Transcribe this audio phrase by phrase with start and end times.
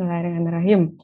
[0.00, 0.96] Bismillahirrahmanirrahim.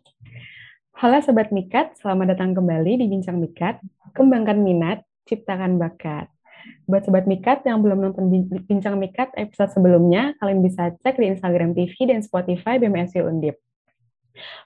[0.97, 3.77] Halo Sobat Mikat, selamat datang kembali di Bincang Mikat.
[4.17, 6.33] Kembangkan minat, ciptakan bakat.
[6.89, 8.33] Buat Sobat Mikat yang belum nonton
[8.65, 13.61] Bincang Mikat episode sebelumnya, kalian bisa cek di Instagram TV dan Spotify BMSI Undip.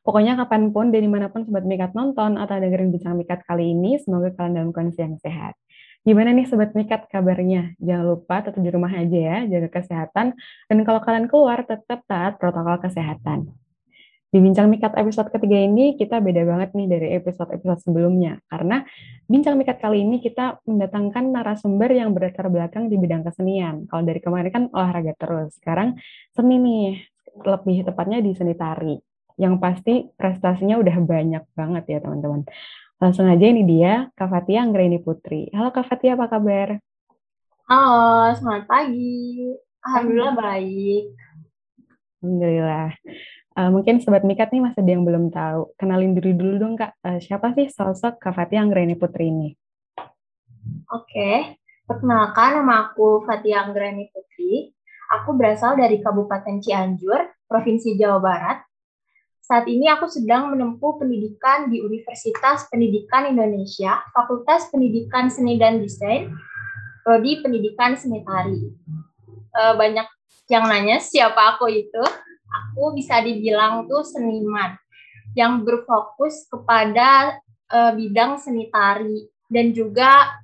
[0.06, 3.74] Pokoknya kapan pun dan di mana pun Sobat Mikat nonton atau dengerin Bincang Mikat kali
[3.74, 5.58] ini, semoga kalian dalam kondisi yang sehat.
[6.06, 7.74] Gimana nih Sobat Mikat kabarnya?
[7.82, 10.38] Jangan lupa tetap di rumah aja ya, jaga kesehatan.
[10.70, 13.58] Dan kalau kalian keluar, tetap taat protokol kesehatan.
[14.30, 18.38] Di Bincang Mikat episode ketiga ini kita beda banget nih dari episode-episode sebelumnya.
[18.46, 18.78] Karena
[19.26, 23.90] Bincang Mikat kali ini kita mendatangkan narasumber yang berlatar belakang di bidang kesenian.
[23.90, 25.58] Kalau dari kemarin kan olahraga terus.
[25.58, 25.98] Sekarang
[26.30, 27.02] seni nih,
[27.42, 28.94] lebih tepatnya di seni tari.
[29.34, 32.46] Yang pasti prestasinya udah banyak banget ya teman-teman.
[33.02, 35.50] Langsung aja ini dia, Kak Fatia Anggraini Putri.
[35.50, 36.78] Halo Kak Fatia, apa kabar?
[37.66, 39.42] Halo, selamat pagi.
[39.82, 41.18] Alhamdulillah baik.
[42.22, 42.94] Alhamdulillah.
[43.50, 45.74] Uh, mungkin Sobat Mikat nih masih ada yang belum tahu.
[45.74, 49.50] Kenalin diri dulu dong Kak, uh, siapa sih sosok Kak Fatia Anggreni Putri ini?
[50.86, 54.70] Oke, perkenalkan nama aku Fatia Anggreni Putri.
[55.10, 58.62] Aku berasal dari Kabupaten Cianjur, Provinsi Jawa Barat.
[59.42, 66.30] Saat ini aku sedang menempuh pendidikan di Universitas Pendidikan Indonesia, Fakultas Pendidikan Seni dan Desain,
[67.02, 68.62] Prodi Pendidikan Seni Tari.
[69.50, 70.06] Uh, banyak
[70.46, 72.02] yang nanya siapa aku itu
[72.50, 74.74] aku bisa dibilang tuh seniman
[75.38, 77.38] yang berfokus kepada
[77.70, 80.34] uh, bidang seni tari dan juga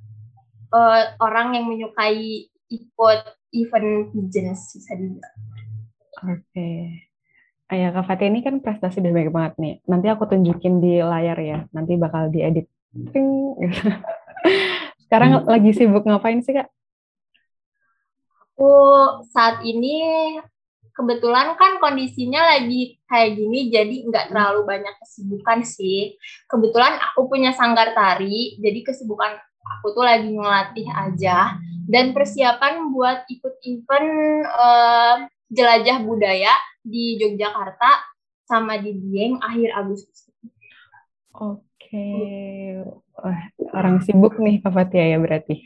[0.71, 3.21] uh, orang yang menyukai ikut
[3.55, 5.37] event pigeons bisa dibilang.
[6.27, 6.43] Oke.
[6.51, 6.79] Okay.
[7.67, 9.75] Ayah Kak Fatih ini kan prestasi udah banyak banget nih.
[9.91, 11.67] Nanti aku tunjukin di layar ya.
[11.75, 12.71] Nanti bakal diedit.
[15.03, 15.51] Sekarang hmm.
[15.51, 16.71] lagi sibuk ngapain sih Kak?
[18.55, 18.71] Aku
[19.35, 19.99] saat ini
[20.97, 24.33] kebetulan kan kondisinya lagi kayak gini jadi nggak hmm.
[24.33, 26.17] terlalu banyak kesibukan sih
[26.49, 29.37] kebetulan aku punya sanggar tari jadi kesibukan
[29.77, 34.11] aku tuh lagi ngelatih aja dan persiapan buat ikut event
[34.49, 35.17] uh,
[35.53, 36.51] jelajah budaya
[36.83, 38.17] di Yogyakarta
[38.47, 40.31] sama di Dieng akhir Agustus.
[41.35, 42.07] Oke,
[43.19, 43.43] Wah,
[43.75, 45.63] orang sibuk nih Kak Fatia ya berarti.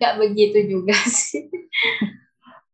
[0.00, 1.48] Gak begitu juga sih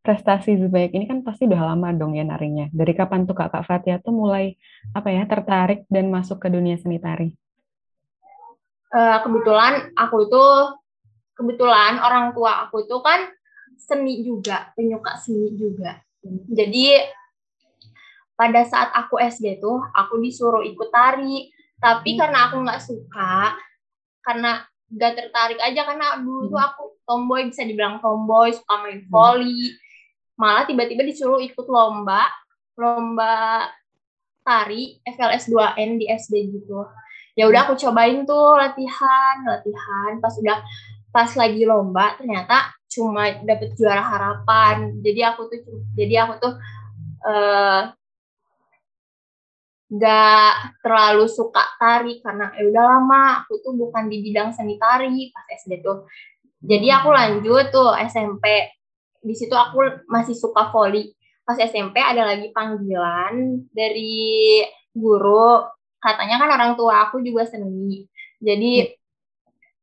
[0.00, 2.72] prestasi sebaik ini kan pasti udah lama dong ya narinya.
[2.72, 4.56] Dari kapan tuh Kak Fatia tuh mulai
[4.96, 7.36] apa ya tertarik dan masuk ke dunia seni tari?
[8.90, 10.80] Uh, kebetulan aku tuh
[11.36, 13.28] kebetulan orang tua aku tuh kan
[13.76, 16.00] seni juga, penyuka seni juga.
[16.48, 16.96] Jadi
[18.36, 22.18] pada saat aku SD tuh aku disuruh ikut tari, tapi hmm.
[22.24, 23.56] karena aku nggak suka,
[24.24, 26.68] karena gak tertarik aja karena dulu tuh hmm.
[26.72, 29.10] aku tomboy bisa dibilang tomboy suka main hmm.
[30.40, 32.24] Malah tiba-tiba disuruh ikut lomba
[32.80, 33.68] lomba
[34.40, 36.88] tari FLS 2N di SD gitu.
[37.36, 40.16] Ya udah aku cobain tuh latihan latihan.
[40.16, 40.58] Pas udah
[41.12, 44.96] pas lagi lomba ternyata cuma dapet juara harapan.
[45.04, 45.60] Jadi aku tuh
[45.92, 46.54] jadi aku tuh
[47.28, 47.92] uh,
[50.80, 55.44] terlalu suka tari karena ya udah lama aku tuh bukan di bidang seni tari pas
[55.52, 56.08] SD tuh.
[56.60, 58.44] Jadi aku lanjut tuh SMP
[59.20, 61.12] di situ aku masih suka volley.
[61.44, 65.64] Pas SMP ada lagi panggilan dari guru,
[66.00, 68.08] katanya kan orang tua aku juga seni.
[68.40, 68.88] Jadi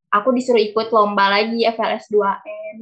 [0.10, 2.78] aku disuruh ikut lomba lagi FLS 2N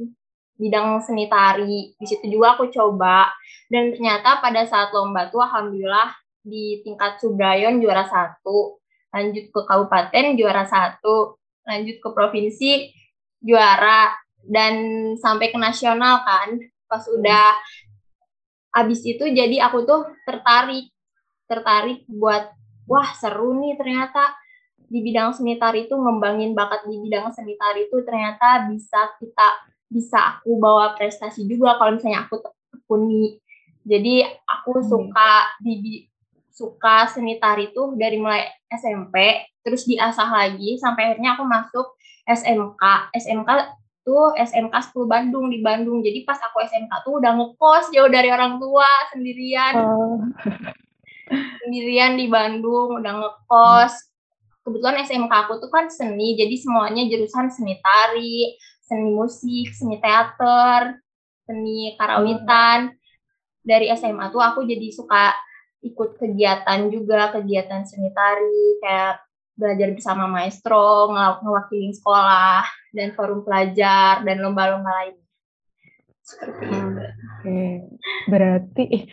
[0.56, 1.92] bidang seni tari.
[1.96, 3.28] Di situ juga aku coba
[3.68, 8.78] dan ternyata pada saat lomba tuh alhamdulillah di tingkat Subrayon juara satu,
[9.10, 11.36] lanjut ke kabupaten juara satu,
[11.66, 12.94] lanjut ke provinsi
[13.42, 14.14] juara
[14.46, 14.74] dan
[15.18, 17.58] sampai ke nasional kan pas udah
[18.76, 20.90] abis itu jadi aku tuh tertarik
[21.50, 22.52] tertarik buat
[22.86, 24.34] wah seru nih ternyata
[24.86, 29.48] di bidang seni tari itu ngembangin bakat di bidang seni tari itu ternyata bisa kita
[29.90, 32.38] bisa aku bawa prestasi juga kalau misalnya aku
[32.70, 33.38] tekuni
[33.82, 34.86] jadi aku hmm.
[34.86, 35.32] suka
[35.62, 36.06] di
[36.50, 41.86] suka seni tari itu dari mulai SMP terus diasah lagi sampai akhirnya aku masuk
[42.26, 42.82] SMK
[43.14, 43.50] SMK
[44.06, 45.98] tuh SMK 10 Bandung di Bandung.
[45.98, 49.74] Jadi pas aku SMK tuh udah ngekos jauh dari orang tua sendirian.
[49.82, 50.22] Oh.
[51.66, 54.14] sendirian di Bandung udah ngekos.
[54.62, 61.02] Kebetulan SMK aku tuh kan seni, jadi semuanya jurusan seni tari, seni musik, seni teater,
[61.46, 62.94] seni karawitan.
[63.66, 65.34] Dari SMA tuh aku jadi suka
[65.82, 69.22] ikut kegiatan juga, kegiatan seni tari kayak
[69.54, 72.62] belajar bersama maestro, ngewakilin sekolah,
[72.96, 75.16] dan forum pelajar, dan lomba-lomba lain.
[76.24, 77.02] Seperti itu.
[77.36, 77.62] Oke,
[78.26, 79.04] berarti eh,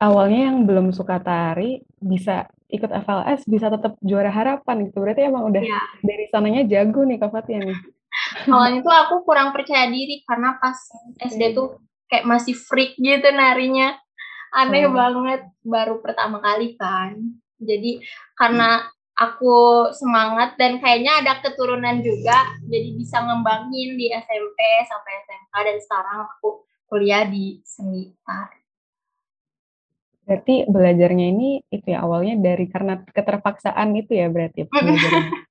[0.00, 5.02] awalnya yang belum suka tari bisa ikut FLS bisa tetap juara harapan gitu.
[5.02, 5.82] Berarti emang udah ya.
[6.02, 7.78] dari sananya jago nih Kak Fatia nih.
[8.48, 10.76] Awalnya tuh aku kurang percaya diri karena pas
[11.20, 11.76] SD tuh
[12.08, 13.92] kayak masih freak gitu narinya.
[14.56, 14.94] Aneh oh.
[14.94, 17.20] banget baru pertama kali kan.
[17.60, 18.00] Jadi
[18.36, 25.54] karena aku semangat dan kayaknya ada keturunan juga jadi bisa ngembangin di SMP sampai SMK
[25.56, 26.48] dan sekarang aku
[26.86, 28.60] kuliah di seni tari.
[30.26, 35.46] Berarti belajarnya ini itu ya awalnya dari karena keterpaksaan itu ya berarti belajarnya.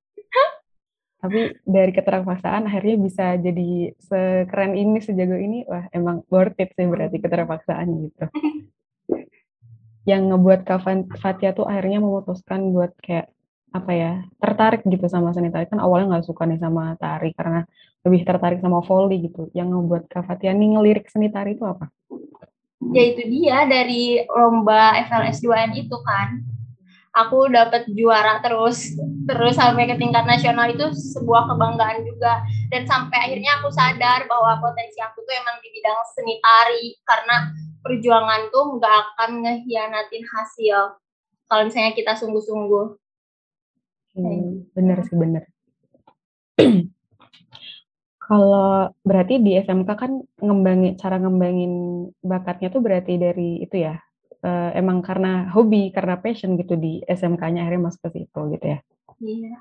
[1.25, 6.85] Tapi dari keterpaksaan akhirnya bisa jadi sekeren ini, sejago ini, wah emang worth it sih
[6.85, 8.25] berarti keterpaksaan gitu.
[10.05, 10.85] Yang ngebuat Kak
[11.17, 13.33] Fatia tuh akhirnya memutuskan buat kayak
[13.75, 17.67] apa ya tertarik gitu sama seni tari kan awalnya nggak suka nih sama tari karena
[18.07, 19.51] lebih tertarik sama volley gitu.
[19.51, 21.91] Yang ngebuat Kak Fatia nih ngelirik seni tari itu apa?
[22.93, 26.43] ya itu dia dari lomba FLS 2N itu kan
[27.15, 28.93] aku dapat juara terus
[29.25, 34.59] terus sampai ke tingkat nasional itu sebuah kebanggaan juga dan sampai akhirnya aku sadar bahwa
[34.59, 40.99] potensi aku tuh emang di bidang seni tari karena perjuangan tuh nggak akan ngehianatin hasil
[41.45, 43.04] kalau misalnya kita sungguh-sungguh.
[44.15, 45.43] Hmm, bener sih bener.
[48.25, 51.73] Kalau berarti di SMK kan ngembangin cara ngembangin
[52.25, 54.01] bakatnya tuh berarti dari itu ya,
[54.41, 58.79] uh, emang karena hobi, karena passion gitu di SMK-nya akhirnya masuk ke situ gitu ya?
[59.21, 59.55] Iya.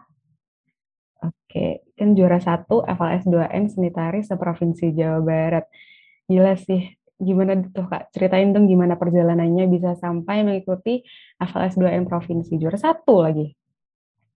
[1.25, 5.65] Oke, kan juara satu FLS 2N Seni Tari seprovinsi Jawa Barat.
[6.25, 6.89] Gila sih,
[7.21, 8.13] gimana tuh Kak?
[8.13, 11.05] Ceritain dong gimana perjalanannya bisa sampai mengikuti
[11.41, 13.53] FLS 2N provinsi juara satu lagi?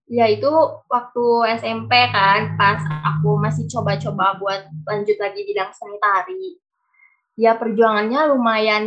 [0.09, 0.49] Ya itu
[0.89, 1.25] waktu
[1.61, 6.57] SMP kan pas aku masih coba-coba buat lanjut lagi bidang seni tari
[7.37, 8.85] ya perjuangannya lumayan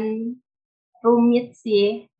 [0.98, 2.10] rumit sih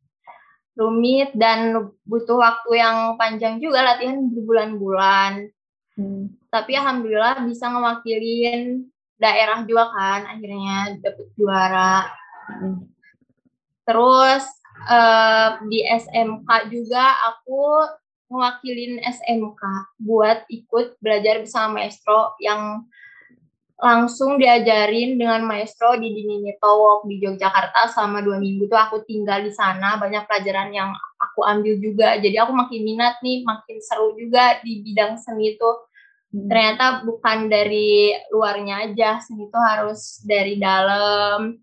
[0.79, 5.51] rumit dan butuh waktu yang panjang juga latihan berbulan-bulan
[5.99, 6.47] hmm.
[6.47, 8.87] tapi alhamdulillah bisa ngewakilin
[9.19, 12.07] daerah juga kan akhirnya dapet juara
[12.47, 12.87] hmm.
[13.83, 14.47] terus
[14.87, 17.03] uh, di SMK juga
[17.35, 17.83] aku
[18.33, 19.61] mewakilin SMK
[20.01, 22.89] buat ikut belajar bersama maestro yang
[23.83, 29.43] langsung diajarin dengan maestro di Dinini Towok di Yogyakarta selama dua minggu tuh aku tinggal
[29.43, 29.99] di sana.
[29.99, 32.15] Banyak pelajaran yang aku ambil juga.
[32.15, 35.69] Jadi aku makin minat nih makin seru juga di bidang seni itu
[36.31, 36.47] hmm.
[36.47, 41.59] ternyata bukan dari luarnya aja seni itu harus dari dalam.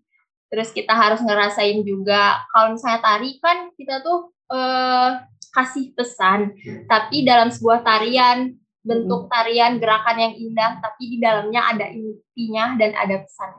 [0.53, 2.45] Terus kita harus ngerasain juga.
[2.53, 5.09] Kalau misalnya tari kan kita tuh eh,
[5.51, 6.55] kasih pesan,
[6.87, 12.91] tapi dalam sebuah tarian, bentuk tarian, gerakan yang indah, tapi di dalamnya ada intinya dan
[12.97, 13.51] ada pesan.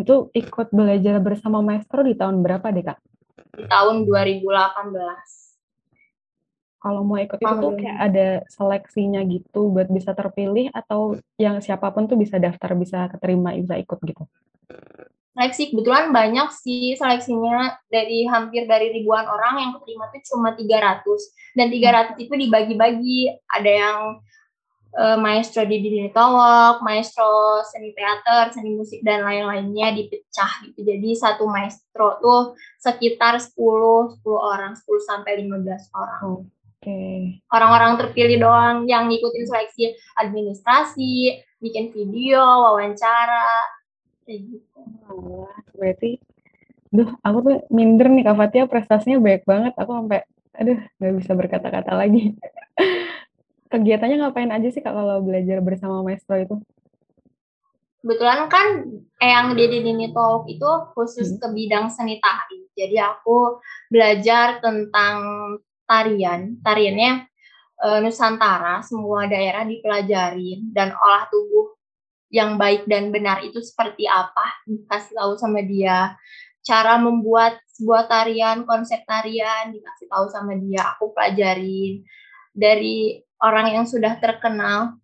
[0.00, 2.98] Itu ikut belajar bersama maestro di tahun berapa deh, Kak?
[3.52, 4.42] Di tahun 2018.
[6.82, 11.94] Kalau mau ikut itu tuh kayak ada seleksinya gitu buat bisa terpilih atau yang siapa
[11.94, 14.26] pun tuh bisa daftar, bisa keterima, bisa ikut gitu?
[15.32, 21.04] Seleksi kebetulan banyak sih seleksinya dari hampir dari ribuan orang yang keterima itu cuma 300
[21.56, 23.98] dan 300 itu dibagi-bagi ada yang
[24.96, 30.80] uh, maestro di Dini Towok, maestro seni teater, seni musik dan lain-lainnya dipecah gitu.
[30.84, 32.40] Jadi satu maestro tuh
[32.80, 36.22] sekitar 10 10 orang, 10 sampai 15 orang.
[36.28, 36.44] Oke.
[36.82, 37.20] Okay.
[37.48, 43.64] Orang-orang terpilih doang yang ngikutin seleksi administrasi, bikin video, wawancara,
[44.26, 44.78] kayak gitu.
[45.76, 46.10] Berarti,
[46.92, 49.72] duh, aku tuh minder nih Kak Fatia prestasinya banyak banget.
[49.78, 50.20] Aku sampai,
[50.56, 52.36] aduh, nggak bisa berkata-kata lagi.
[53.72, 56.56] Kegiatannya ngapain aja sih Kak kalau belajar bersama maestro itu?
[58.02, 58.66] Kebetulan kan
[59.22, 61.38] yang di Dini Talk itu khusus hmm.
[61.38, 62.66] ke bidang seni tari.
[62.74, 65.16] Jadi aku belajar tentang
[65.86, 66.58] tarian.
[66.66, 67.12] Tariannya
[67.78, 71.78] e, Nusantara, semua daerah dipelajarin dan olah tubuh
[72.32, 74.64] yang baik dan benar itu seperti apa?
[74.64, 76.16] Dikasih tahu sama dia.
[76.64, 80.96] Cara membuat sebuah tarian konsep tarian dikasih tahu sama dia.
[80.96, 82.00] Aku pelajarin.
[82.56, 84.96] Dari orang yang sudah terkenal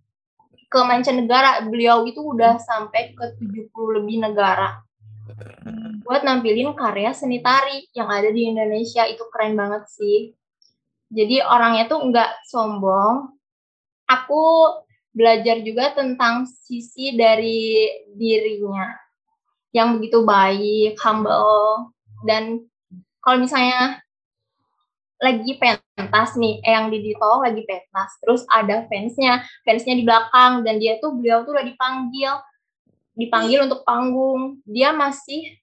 [0.72, 4.80] ke mancanegara beliau itu udah sampai ke 70 lebih negara.
[6.08, 10.32] Buat nampilin karya seni tari yang ada di Indonesia itu keren banget sih.
[11.12, 13.36] Jadi orangnya tuh nggak sombong.
[14.08, 14.44] Aku
[15.18, 18.94] belajar juga tentang sisi dari dirinya
[19.74, 21.90] yang begitu baik, humble,
[22.22, 22.62] dan
[23.18, 23.98] kalau misalnya
[25.18, 30.62] lagi pentas nih, eh, yang di Dito lagi pentas, terus ada fansnya, fansnya di belakang,
[30.62, 32.38] dan dia tuh, beliau tuh udah dipanggil,
[33.18, 35.58] dipanggil untuk panggung, dia masih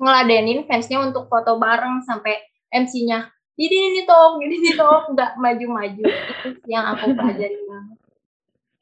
[0.00, 2.40] ngeladenin fansnya untuk foto bareng sampai
[2.72, 6.04] MC-nya ini ini tok, ini tok, nggak maju-maju.
[6.44, 7.56] Itu yang aku pelajari.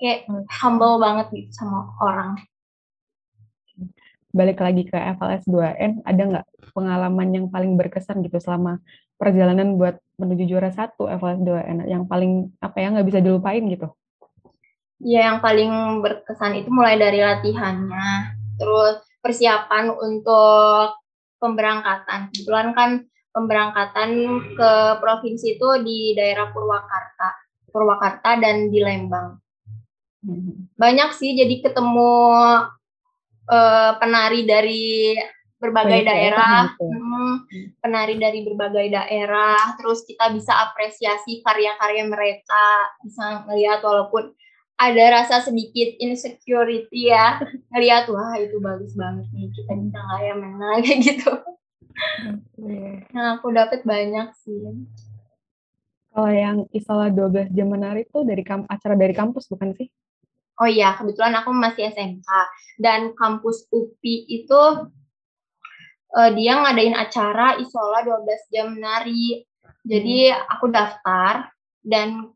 [0.04, 0.28] Kayak
[0.60, 2.36] humble banget gitu sama orang.
[4.36, 6.46] Balik lagi ke FLS 2N, ada nggak
[6.76, 8.84] pengalaman yang paling berkesan gitu selama
[9.16, 13.88] perjalanan buat menuju juara satu FLS 2N yang paling apa ya nggak bisa dilupain gitu?
[15.00, 21.00] Ya yang paling berkesan itu mulai dari latihannya, terus persiapan untuk
[21.40, 22.28] pemberangkatan.
[22.28, 22.90] Kebetulan kan
[23.32, 24.10] pemberangkatan
[24.52, 24.70] ke
[25.00, 27.32] provinsi itu di daerah Purwakarta,
[27.72, 29.43] Purwakarta dan di Lembang.
[30.74, 32.12] Banyak sih jadi ketemu
[33.48, 35.16] uh, penari dari
[35.64, 36.84] berbagai Banyak daerah, gitu.
[36.92, 37.34] hmm,
[37.80, 44.36] penari dari berbagai daerah, terus kita bisa apresiasi karya-karya mereka, bisa melihat walaupun
[44.76, 47.40] ada rasa sedikit insecurity ya,
[47.72, 51.32] ngeliat wah itu bagus banget nih, kita bisa nggak ya menang kayak gitu.
[53.14, 54.58] Nah, aku dapat banyak sih.
[56.14, 59.88] Kalau yang isola 12 jam menari itu dari acara dari kampus bukan sih?
[60.62, 62.28] Oh iya, kebetulan aku masih SMK
[62.78, 64.62] dan kampus UPI itu
[66.14, 69.42] uh, dia ngadain acara isola 12 jam menari.
[69.84, 71.50] Jadi aku daftar
[71.82, 72.30] dan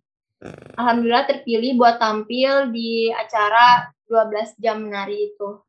[0.76, 5.62] alhamdulillah terpilih buat tampil di acara 12 jam menari itu.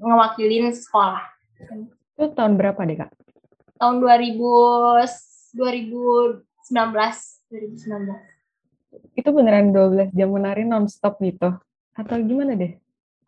[0.00, 1.20] Ngewakilin sekolah.
[2.16, 3.12] Itu tahun berapa deh, Kak?
[3.80, 11.56] tahun 2000 2019 2019 itu beneran 12 jam menari nonstop gitu
[11.96, 12.76] atau gimana deh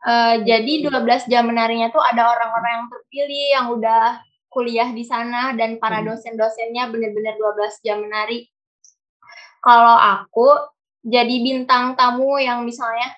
[0.07, 4.05] uh, jadi 12 jam menarinya tuh ada orang-orang yang terpilih yang udah
[4.53, 6.13] kuliah di sana dan para hmm.
[6.13, 8.47] dosen-dosennya bener-bener 12 jam menari
[9.63, 10.49] kalau aku
[11.03, 13.11] jadi bintang tamu yang misalnya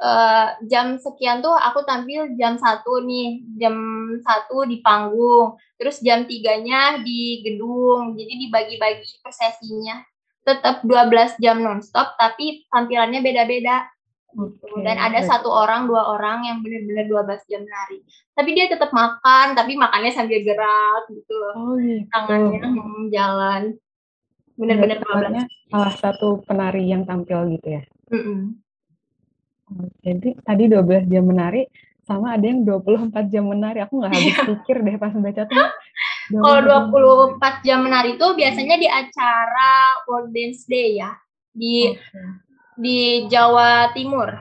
[0.00, 3.76] uh, jam sekian tuh aku tampil jam satu nih, jam
[4.24, 10.00] satu di panggung, terus jam tiganya di gedung, jadi dibagi-bagi per sesinya.
[10.40, 13.86] Tetap 12 jam nonstop, tapi tampilannya beda-beda.
[14.30, 14.86] Okay.
[14.86, 17.98] Dan ada satu orang, dua orang yang benar-benar 12 jam nari.
[18.34, 21.38] Tapi dia tetap makan, tapi makannya sambil gerak gitu.
[21.58, 22.06] Oh, gitu.
[22.14, 23.62] Tangannya hmm, jalan.
[24.54, 25.70] Benar-benar 12.
[25.70, 27.82] Salah satu penari yang tampil gitu ya?
[28.10, 28.40] Mm -mm.
[30.02, 31.62] Jadi tadi 12 jam menari
[32.02, 33.78] sama ada yang 24 jam menari.
[33.82, 35.68] Aku nggak habis pikir deh pas baca tuh.
[36.30, 36.90] Kalau
[37.38, 39.70] 24 jam menari itu biasanya di acara
[40.06, 41.10] World Dance Day ya
[41.50, 42.49] di okay.
[42.80, 44.32] Di Jawa Timur.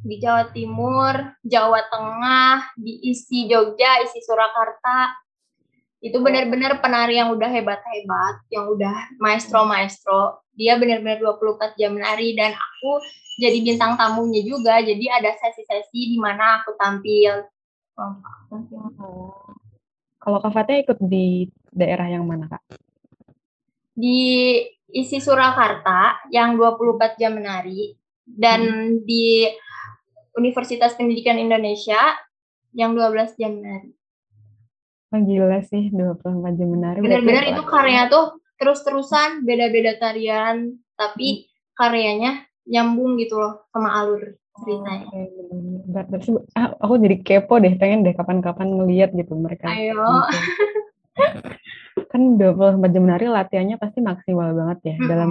[0.00, 1.12] Di Jawa Timur,
[1.44, 5.12] Jawa Tengah, di isi Jogja, isi Surakarta.
[6.00, 10.40] Itu benar-benar penari yang udah hebat-hebat, yang udah maestro-maestro.
[10.56, 13.04] Dia benar-benar 24 jam menari dan aku
[13.36, 14.80] jadi bintang tamunya juga.
[14.80, 17.44] Jadi ada sesi-sesi di mana aku tampil.
[18.00, 19.52] Oh.
[20.16, 22.64] Kalau Kak Fatih ikut di daerah yang mana, Kak?
[23.92, 27.94] Di isi Surakarta yang 24 jam menari
[28.24, 29.06] dan hmm.
[29.06, 29.46] di
[30.38, 31.98] Universitas Pendidikan Indonesia
[32.74, 33.90] yang 12 jam menari.
[35.10, 36.98] Oh, gila sih 24 jam menari.
[37.02, 41.74] Benar-benar itu karya tuh terus-terusan beda-beda tarian tapi hmm.
[41.74, 42.32] karyanya
[42.68, 45.06] nyambung gitu loh sama alur ceritanya.
[45.10, 46.36] Oh, okay.
[46.54, 49.72] ah, aku jadi kepo deh, pengen deh kapan-kapan ngeliat gitu mereka.
[49.72, 49.96] Ayo.
[52.10, 55.08] kan 24 jam menari latihannya pasti maksimal banget ya hmm.
[55.08, 55.30] dalam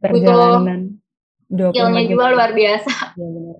[0.00, 0.80] perjalanan.
[1.48, 2.92] Butuh skillnya juga luar biasa.
[3.14, 3.56] Ya, benar.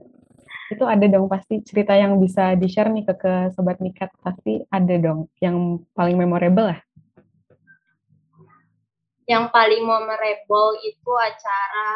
[0.72, 4.10] Itu ada dong pasti cerita yang bisa di-share nih ke, ke Sobat Mikat.
[4.24, 6.80] Pasti ada dong yang paling memorable lah.
[9.28, 11.88] Yang paling memorable itu acara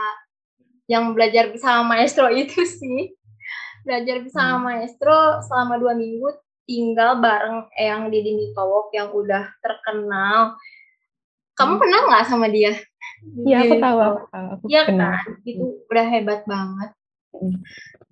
[0.88, 3.12] yang belajar bersama maestro itu sih
[3.84, 4.64] belajar bersama hmm.
[4.64, 6.28] maestro selama dua minggu
[6.68, 10.60] tinggal bareng Eyang Didi Nitowok yang udah terkenal.
[11.56, 11.82] Kamu hmm.
[11.82, 12.76] kenal nggak sama dia?
[13.42, 15.16] Iya aku tahu aku, aku ya kenal.
[15.16, 15.26] kan?
[15.48, 16.90] Itu udah hebat banget.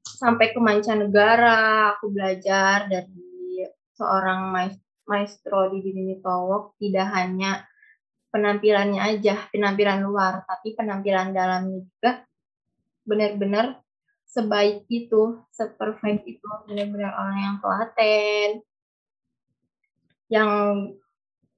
[0.03, 4.57] Sampai ke mancanegara aku belajar dari seorang
[5.05, 7.61] maestro di Didi Nitowok tidak hanya
[8.33, 12.13] penampilannya aja penampilan luar tapi penampilan dalamnya juga
[13.09, 13.81] benar-benar
[14.27, 18.51] sebaik itu, seperfect itu, benar-benar orang yang telaten,
[20.27, 20.51] yang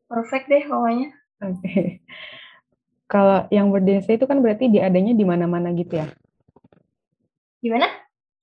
[0.09, 1.09] perfect deh pokoknya.
[1.45, 1.61] Oke.
[1.65, 1.87] Okay.
[3.09, 6.13] Kalau yang berdance itu kan berarti diadanya di mana-mana gitu ya?
[7.65, 7.89] Gimana?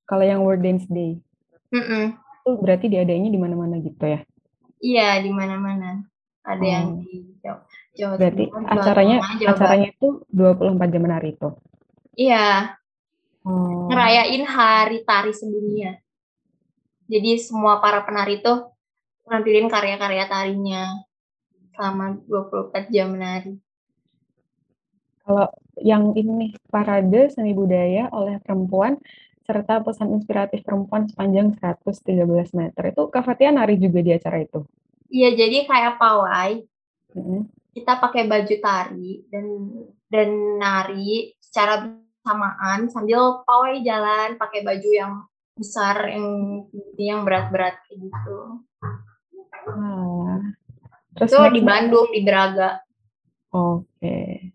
[0.09, 1.21] Kalau yang World Dance Day.
[1.69, 2.05] Mm -mm.
[2.17, 4.25] Itu berarti diadanya di mana-mana gitu ya?
[4.81, 6.01] Iya, di mana-mana.
[6.45, 6.69] Ada oh.
[6.69, 7.59] yang di Jawa,
[7.93, 11.49] Jawa Berarti acaranya Jawa acaranya itu 24 jam menari itu.
[12.17, 12.77] Iya,
[13.45, 13.93] hmm.
[13.93, 16.01] ngerayain hari tari sedunia.
[17.05, 18.53] Jadi semua para penari itu
[19.29, 21.05] nampilin karya-karya tarinya
[21.77, 23.61] selama 24 jam menari.
[25.25, 25.49] Kalau
[25.81, 28.97] yang ini parade seni budaya oleh perempuan
[29.45, 34.65] serta pesan inspiratif perempuan sepanjang 113 meter itu Kak Fatia nari juga di acara itu.
[35.09, 36.65] Iya, jadi kayak pawai.
[37.13, 37.41] Mm-hmm.
[37.77, 39.45] Kita pakai baju tari dan
[40.09, 41.85] dan nari secara
[42.25, 45.13] bersamaan sambil pawai jalan pakai baju yang
[45.53, 46.25] besar yang
[46.97, 48.65] yang berat-berat kayak gitu.
[49.69, 50.41] Wah.
[51.13, 52.81] Terus itu di Bandung di Braga.
[53.53, 54.51] Oke.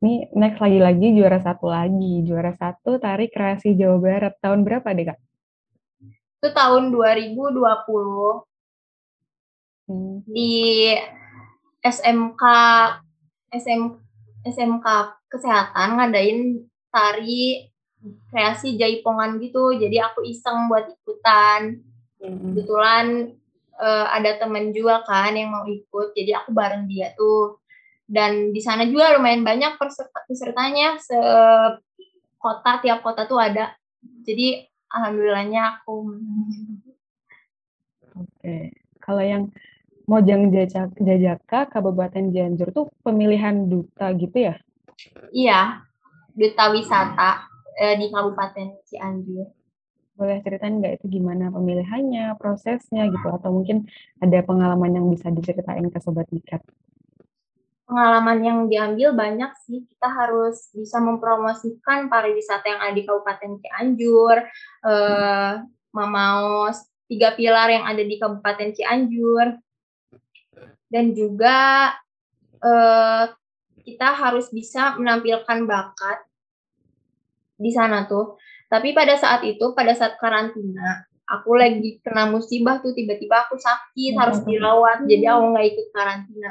[0.00, 2.24] Ini next lagi-lagi juara satu lagi.
[2.24, 4.34] Juara satu tarik kreasi Jawa Barat.
[4.40, 5.20] Tahun berapa deh, Kak?
[6.40, 7.60] Itu tahun 2020.
[9.92, 10.24] Hmm.
[10.26, 10.96] Di
[11.84, 12.42] SMK
[13.52, 13.82] SM,
[14.48, 14.86] SMK
[15.28, 17.66] Kesehatan ngadain tari
[18.28, 19.72] kreasi jaipongan gitu.
[19.74, 21.80] Jadi aku iseng buat ikutan.
[22.20, 22.38] Hmm.
[22.52, 23.34] Kebetulan
[23.80, 26.12] uh, ada temen juga kan yang mau ikut.
[26.12, 27.62] Jadi aku bareng dia tuh
[28.12, 31.16] dan di sana juga lumayan banyak peserta pesertanya se
[32.36, 33.72] kota tiap kota tuh ada
[34.28, 36.12] jadi alhamdulillahnya aku
[38.12, 38.54] oke
[39.00, 39.44] kalau yang
[40.02, 40.50] Mojang
[40.98, 44.54] Jajaka Kabupaten Cianjur tuh pemilihan duta gitu ya
[45.32, 45.86] iya
[46.32, 47.30] duta wisata
[47.78, 49.46] eh, di Kabupaten Cianjur.
[50.12, 53.88] Boleh ceritain nggak itu gimana pemilihannya, prosesnya gitu, atau mungkin
[54.20, 56.60] ada pengalaman yang bisa diceritain ke Sobat Mikat?
[57.92, 59.84] pengalaman yang diambil banyak sih.
[59.84, 64.36] Kita harus bisa mempromosikan pariwisata yang ada di Kabupaten Cianjur,
[64.88, 65.52] eh,
[65.92, 66.72] mau
[67.04, 69.60] tiga pilar yang ada di Kabupaten Cianjur,
[70.88, 71.92] dan juga
[72.62, 73.24] eh,
[73.82, 76.18] kita harus bisa menampilkan bakat
[77.62, 78.38] di sana tuh.
[78.66, 84.16] Tapi pada saat itu, pada saat karantina, aku lagi kena musibah tuh tiba-tiba aku sakit
[84.16, 86.50] harus dirawat, jadi aku nggak ikut karantina.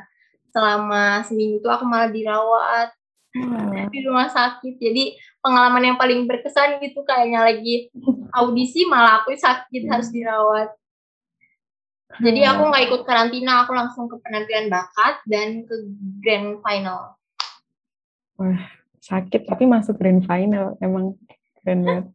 [0.53, 2.89] Selama seminggu itu aku malah dirawat.
[3.31, 3.87] Hmm.
[3.87, 4.75] di rumah sakit.
[4.75, 7.87] Jadi pengalaman yang paling berkesan gitu kayaknya lagi
[8.35, 9.91] audisi malah aku sakit hmm.
[9.91, 10.69] harus dirawat.
[12.19, 15.75] Jadi aku nggak ikut karantina aku langsung ke penampilan bakat dan ke
[16.19, 17.15] grand final
[18.41, 18.61] wah
[19.01, 21.13] sakit tapi masuk grand final emang
[21.61, 22.05] keren banget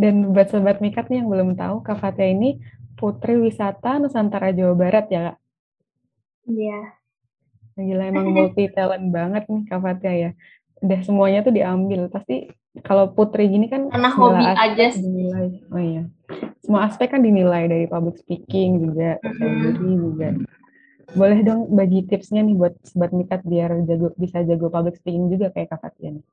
[0.00, 2.62] dan buat sobat mikat nih yang belum tahu Kak Fatia ini
[2.94, 5.36] Putri Wisata Nusantara Jawa Barat ya Kak
[6.50, 6.80] Iya.
[7.78, 10.30] Gila emang multi talent banget nih Kak Fatia ya.
[10.80, 12.08] Udah semuanya tuh diambil.
[12.08, 12.50] Pasti
[12.86, 15.02] kalau Putri gini kan karena hobi aja sih.
[15.04, 15.48] Dinilai.
[15.70, 16.02] Oh iya.
[16.62, 20.28] Semua aspek kan dinilai dari public speaking juga, percaya diri juga.
[21.10, 25.50] Boleh dong bagi tipsnya nih buat sobat mikat biar jago bisa jago public speaking juga
[25.50, 26.24] kayak Kak Fatia nih.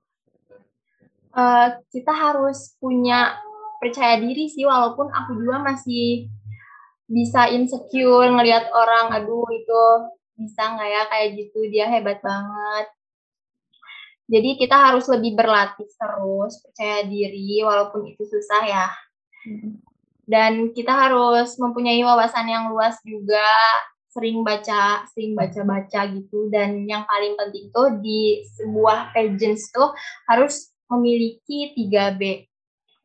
[1.33, 3.37] Uh, kita harus punya
[3.81, 6.29] percaya diri sih walaupun aku juga masih
[7.09, 9.81] bisa insecure ngelihat orang aduh itu
[10.37, 11.01] bisa nggak ya?
[11.09, 12.85] Kayak gitu dia hebat banget.
[14.29, 18.87] Jadi kita harus lebih berlatih terus percaya diri walaupun itu susah ya.
[20.27, 23.47] Dan kita harus mempunyai wawasan yang luas juga
[24.17, 26.49] sering baca sering baca baca gitu.
[26.49, 29.93] Dan yang paling penting tuh di sebuah pageants tuh
[30.25, 32.49] harus memiliki 3 B.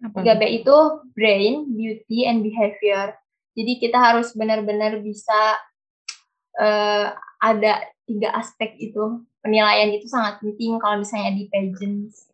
[0.01, 0.77] 3 B itu
[1.13, 3.13] brain beauty and behavior.
[3.53, 5.61] Jadi kita harus benar-benar bisa
[6.57, 9.21] uh, ada tiga aspek itu.
[9.45, 12.33] Penilaian itu sangat penting kalau misalnya di pageants.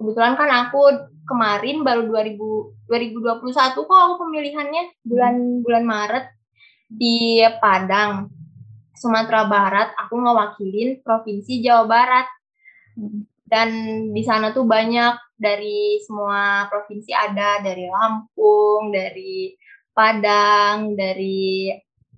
[0.00, 0.80] Kebetulan kan aku
[1.28, 6.26] kemarin baru 2000, 2021 kok aku pemilihannya bulan bulan Maret
[6.88, 8.28] di Padang,
[8.94, 9.92] Sumatera Barat.
[10.06, 12.26] Aku ngewakilin provinsi Jawa Barat.
[13.44, 13.70] Dan
[14.14, 19.52] di sana tuh banyak dari semua provinsi ada, dari Lampung, dari
[19.94, 21.70] Padang, dari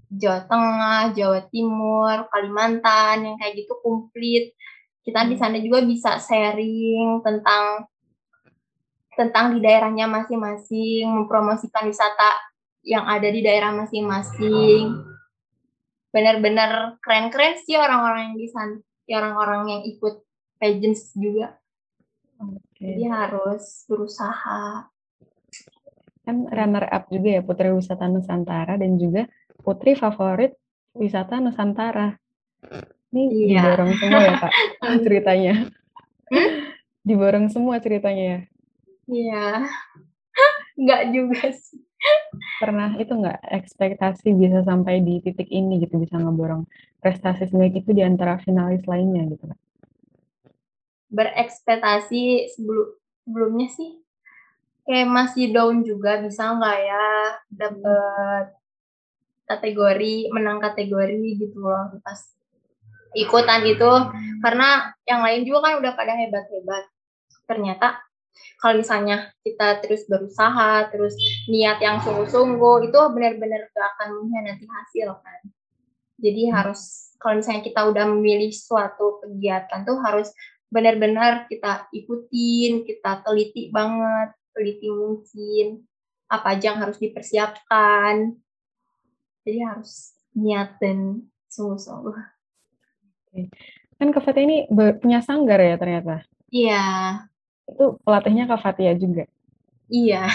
[0.07, 4.55] Jawa Tengah, Jawa Timur, Kalimantan, yang kayak gitu komplit.
[5.03, 5.43] Kita di hmm.
[5.43, 7.91] sana juga bisa sharing tentang
[9.17, 12.37] tentang di daerahnya masing-masing, mempromosikan wisata
[12.87, 15.03] yang ada di daerah masing-masing.
[16.15, 18.79] Benar-benar keren-keren sih orang-orang yang di sana,
[19.11, 20.23] orang-orang yang ikut
[20.63, 21.59] pageants juga.
[22.39, 22.95] Okay.
[22.95, 24.87] Jadi harus berusaha
[26.27, 29.31] kan runner up juga ya Putri Wisata Nusantara dan juga
[29.63, 30.59] Putri Favorit
[30.91, 32.19] Wisata Nusantara.
[33.15, 33.63] Ini iya.
[33.63, 34.53] diborong semua ya Kak
[35.07, 35.55] ceritanya.
[36.27, 36.51] Hmm?
[37.07, 38.41] Diborong semua ceritanya ya.
[39.07, 39.47] Iya.
[40.83, 41.86] Enggak juga sih.
[42.57, 46.65] Pernah itu enggak ekspektasi bisa sampai di titik ini gitu bisa ngeborong
[47.01, 49.61] prestasi sebaik itu di antara finalis lainnya gitu Kak.
[51.13, 52.89] Berekspektasi sebelum
[53.27, 53.91] sebelumnya sih
[54.87, 57.07] kayak masih down juga bisa nggak ya
[57.51, 58.45] dapet
[59.47, 62.19] kategori menang kategori gitu loh pas
[63.15, 63.91] ikutan itu
[64.45, 66.85] karena yang lain juga kan udah pada hebat-hebat.
[67.47, 67.99] Ternyata
[68.61, 71.15] kalau misalnya kita terus berusaha terus
[71.47, 75.41] niat yang sungguh-sungguh itu benar-benar gak akan mengkhianati hasil kan?
[76.17, 80.33] Jadi harus kalau misalnya kita udah memilih suatu kegiatan tuh harus
[80.67, 85.85] benar-benar kita ikutin kita teliti banget teliti mungkin
[86.27, 88.35] apa aja yang harus dipersiapkan.
[89.47, 91.23] Jadi harus niat dan
[91.53, 92.17] sungguh-sungguh.
[93.97, 94.67] Kan Kak ini
[95.01, 96.25] punya sanggar ya ternyata?
[96.51, 96.85] Iya.
[97.67, 99.27] Itu pelatihnya Kak Fatia juga?
[99.91, 100.27] Iya.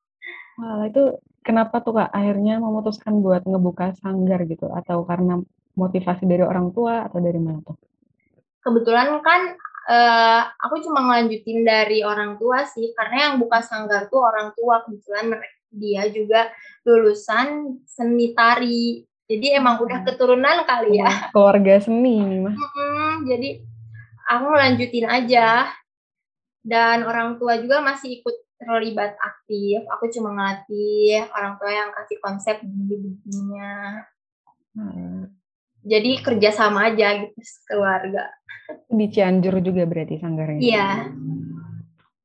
[0.60, 4.70] Wah, itu kenapa tuh Kak akhirnya memutuskan buat ngebuka sanggar gitu?
[4.70, 5.40] Atau karena
[5.74, 7.76] motivasi dari orang tua atau dari mana tuh?
[8.64, 9.58] Kebetulan kan
[9.90, 14.86] uh, aku cuma ngelanjutin dari orang tua sih, karena yang buka sanggar tuh orang tua
[14.86, 15.36] kebetulan
[15.74, 16.54] dia juga
[16.86, 20.08] lulusan seni tari jadi emang udah hmm.
[20.12, 21.32] keturunan kali ya.
[21.32, 22.52] Keluarga seni mah.
[22.52, 23.64] Hmm, jadi
[24.28, 25.72] aku lanjutin aja.
[26.64, 29.84] Dan orang tua juga masih ikut terlibat aktif.
[29.92, 34.08] Aku cuma ngelatih orang tua yang kasih konsep begininya.
[34.72, 35.28] Hmm.
[35.84, 37.36] Jadi kerjasama aja gitu
[37.68, 38.32] keluarga.
[38.88, 40.60] Di Cianjur juga berarti sanggarnya?
[40.64, 40.88] Iya.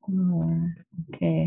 [0.07, 0.71] Hmm,
[1.03, 1.11] Oke.
[1.11, 1.41] Okay.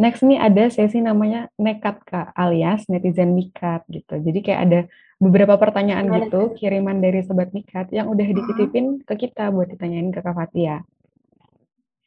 [0.00, 4.16] Next nih ada sesi namanya nekat kak alias netizen mikat gitu.
[4.16, 4.80] Jadi kayak ada
[5.20, 6.56] beberapa pertanyaan Gimana gitu itu?
[6.56, 10.80] kiriman dari sobat mikat yang udah dititipin ke kita buat ditanyain ke Kak Fatia.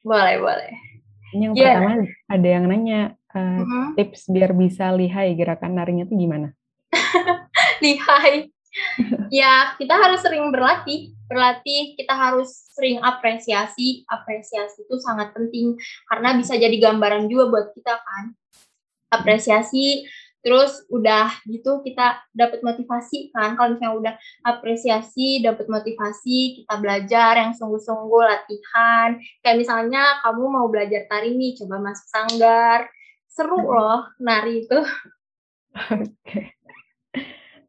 [0.03, 0.73] Boleh boleh.
[1.33, 1.79] Ini yang yeah.
[1.79, 1.91] pertama
[2.29, 3.01] ada yang nanya
[3.33, 3.87] uh, uh -huh.
[3.97, 6.53] tips biar bisa lihai gerakan narinya tuh gimana?
[7.83, 8.51] lihai.
[9.29, 15.77] ya kita harus sering berlatih berlatih kita harus sering apresiasi apresiasi itu sangat penting
[16.09, 18.33] karena bisa jadi gambaran juga buat kita kan
[19.13, 20.09] apresiasi
[20.43, 27.39] terus udah gitu kita dapat motivasi kan kalau misalnya udah apresiasi dapat motivasi kita belajar
[27.39, 32.91] yang sungguh-sungguh latihan kayak misalnya kamu mau belajar tari nih coba masuk sanggar
[33.31, 33.71] seru hmm.
[33.71, 34.79] loh nari itu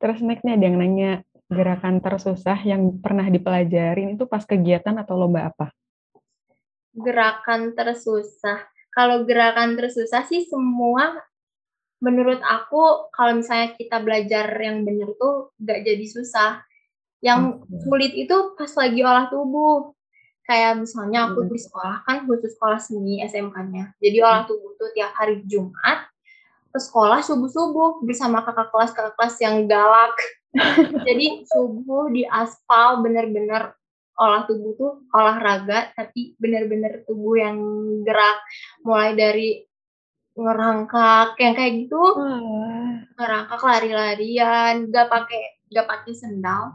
[0.02, 1.10] terus next nih ada yang nanya
[1.54, 5.70] gerakan tersusah yang pernah dipelajarin itu pas kegiatan atau lomba apa?
[6.94, 8.66] Gerakan tersusah.
[8.94, 11.18] Kalau gerakan tersusah sih semua
[12.02, 16.62] menurut aku kalau misalnya kita belajar yang benar tuh gak jadi susah.
[17.24, 19.92] Yang sulit itu pas lagi olah tubuh.
[20.44, 23.96] Kayak misalnya aku di sekolah kan khusus sekolah seni SMK-nya.
[23.96, 26.12] Jadi olah tubuh tuh tiap hari Jumat
[26.74, 30.10] ke sekolah subuh-subuh bersama kakak kelas kakak kelas yang galak
[31.06, 33.78] jadi subuh di aspal bener-bener
[34.18, 37.58] olah tubuh tuh olahraga tapi bener-bener tubuh yang
[38.02, 38.42] gerak
[38.82, 39.62] mulai dari
[40.34, 42.02] ngerangkak yang kayak gitu.
[42.18, 43.06] Hmm.
[43.14, 46.74] ngerangkak lari-larian gak pakai gak pakai sendal.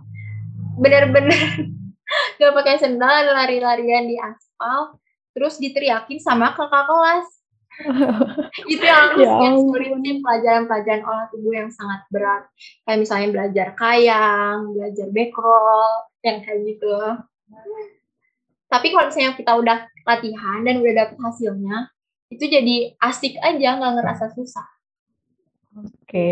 [0.79, 1.35] Bener-bener
[2.39, 4.95] gak pakai sendal lari-larian di aspal
[5.35, 7.27] terus diteriakin sama kakak kelas.
[8.71, 12.43] Itu yang harus ya pelajaran-pelajaran olah tubuh yang sangat berat.
[12.83, 15.91] Kayak misalnya belajar kayang belajar backroll
[16.23, 16.95] yang kayak gitu.
[18.69, 21.77] Tapi kalau misalnya kita udah latihan dan udah dapet hasilnya
[22.29, 24.67] itu jadi asik aja nggak ngerasa susah.
[25.77, 26.29] Oke.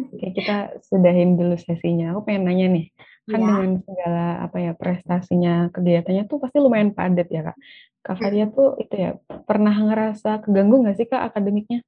[0.00, 2.14] Oke kita sudahin dulu sesinya.
[2.14, 2.86] Aku pengen nanya nih
[3.30, 3.46] kan ya.
[3.46, 7.58] dengan segala apa ya prestasinya kegiatannya tuh pasti lumayan padat ya kak.
[8.00, 9.12] Kak Fadia tuh itu ya
[9.44, 11.84] pernah ngerasa keganggu nggak sih Kak akademiknya?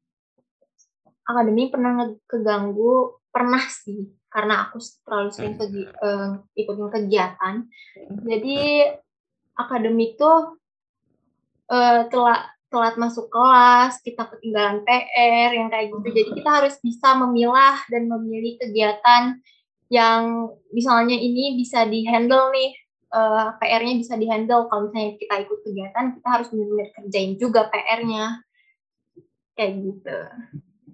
[1.25, 4.77] Akademik pernah keganggu, pernah sih karena aku
[5.09, 5.65] terlalu sering ke,
[6.05, 7.55] uh, ikutin kegiatan.
[8.29, 8.85] Jadi
[9.57, 10.61] akademik tuh
[11.73, 16.09] uh, telat telat masuk kelas, kita ketinggalan PR yang kayak gitu.
[16.09, 19.37] Jadi kita harus bisa memilah dan memilih kegiatan
[19.93, 22.73] yang misalnya ini bisa dihandle nih
[23.13, 24.73] uh, eh, PR-nya bisa dihandle.
[24.73, 28.25] Kalau misalnya kita ikut kegiatan kita harus benar-benar kerjain juga PR-nya
[29.53, 30.19] kayak gitu.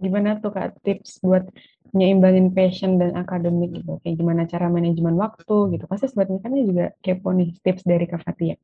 [0.02, 1.46] Gimana tuh kak tips buat
[1.94, 4.02] nyeimbangin passion dan akademik gitu?
[4.02, 5.86] Kayak gimana cara manajemen waktu gitu?
[5.86, 8.58] Pasti sebetulnya kan juga kepo nih tips dari kak Fatia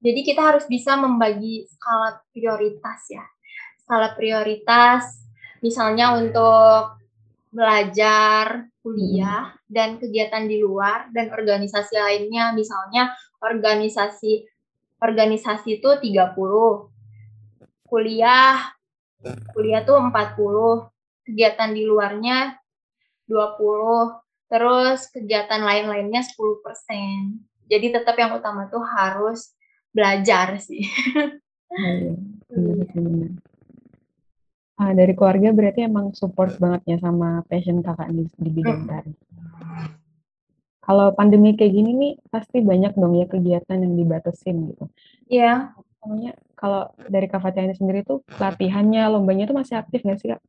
[0.00, 3.24] jadi kita harus bisa membagi skala prioritas ya
[3.84, 5.20] skala prioritas
[5.60, 7.00] misalnya untuk
[7.50, 9.66] belajar, kuliah, hmm.
[9.66, 12.54] dan kegiatan di luar dan organisasi lainnya.
[12.54, 14.46] Misalnya organisasi
[15.02, 16.34] organisasi itu 30.
[17.84, 18.70] Kuliah
[19.52, 20.14] kuliah tuh 40.
[21.26, 22.56] Kegiatan di luarnya
[23.26, 24.48] 20.
[24.50, 26.34] Terus kegiatan lain-lainnya 10%.
[27.70, 29.54] Jadi tetap yang utama tuh harus
[29.94, 30.84] belajar sih.
[32.50, 33.38] Hmm.
[34.74, 39.14] Ah, dari keluarga berarti emang support banget ya sama passion kakak di, di bidang tari.
[40.82, 44.90] Kalau pandemi kayak gini nih pasti banyak dong ya kegiatan yang dibatasin gitu.
[45.30, 45.78] Iya.
[46.02, 50.34] Pokoknya kalau dari Kak Fatia ini sendiri tuh latihannya, lombanya tuh masih aktif nggak sih
[50.34, 50.42] Kak?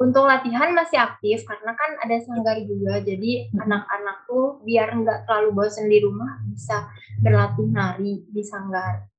[0.00, 3.04] Untuk latihan masih aktif karena kan ada sanggar juga.
[3.04, 6.88] Jadi anak-anak tuh biar nggak terlalu bosan di rumah bisa
[7.20, 9.10] berlatih nari di sanggar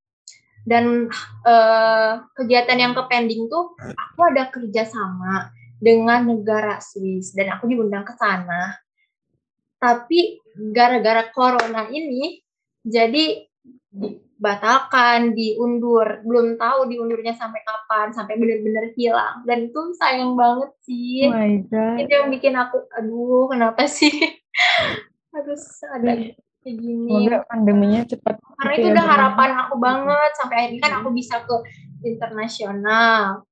[0.65, 1.09] dan
[1.45, 5.49] uh, kegiatan yang ke pending tuh aku ada kerjasama
[5.81, 8.77] dengan negara Swiss dan aku diundang ke sana
[9.81, 10.37] tapi
[10.69, 12.37] gara-gara corona ini
[12.85, 13.49] jadi
[14.41, 19.45] dibatalkan, diundur, belum tahu diundurnya sampai kapan, sampai benar-benar hilang.
[19.45, 21.29] Dan itu sayang banget sih.
[21.29, 21.97] Oh my God.
[22.01, 24.09] Itu yang bikin aku, aduh kenapa sih
[25.37, 25.61] harus
[25.93, 26.33] ada
[26.65, 27.29] kayak gini.
[27.29, 28.35] Semoga pandeminya cepat.
[28.57, 31.55] Karena itu ya, udah harapan aku banget sampai akhirnya kan aku bisa ke
[32.01, 33.45] internasional.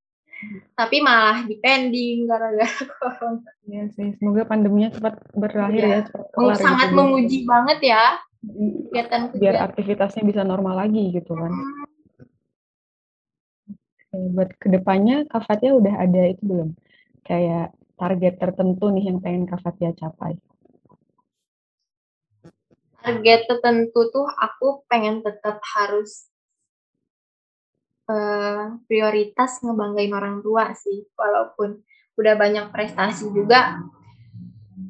[0.74, 2.66] Tapi malah dipending gara-gara
[2.98, 3.46] corona.
[3.62, 6.58] Iya sih, semoga pandeminya cepat berakhir ya, ya cepat kelar.
[6.58, 6.98] Sangat gitu.
[6.98, 8.06] menguji banget ya.
[8.40, 11.52] Kegiatan biar aktivitasnya bisa normal lagi gitu kan.
[11.52, 11.88] Hmm.
[14.10, 16.70] Oke, buat ke depannya Kak Fatia udah ada itu belum?
[17.22, 20.40] Kayak target tertentu nih yang pengen Kak Fatia capai?
[23.10, 26.30] target tertentu tuh aku pengen tetap harus
[28.12, 31.80] uh, prioritas ngebanggain orang tua sih walaupun
[32.20, 33.80] udah banyak prestasi juga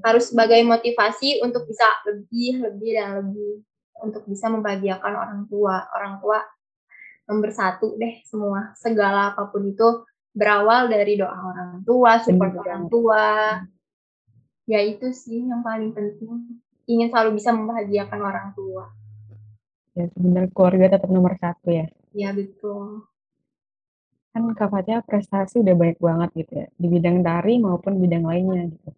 [0.06, 3.52] harus sebagai motivasi untuk bisa lebih lebih dan lebih
[4.00, 6.40] untuk bisa membahagiakan orang tua orang tua
[7.30, 12.88] nomor satu deh semua segala apa pun itu berawal dari doa orang tua support orang
[12.88, 13.60] tua
[14.70, 18.90] ya itu sih yang paling penting ingin selalu bisa membahagiakan orang tua.
[19.94, 21.86] Ya, sebenarnya keluarga tetap nomor satu ya.
[22.18, 23.06] Iya, betul.
[24.34, 28.74] Kan Kak Fatia prestasi udah banyak banget gitu ya, di bidang tari maupun bidang lainnya
[28.74, 28.90] gitu.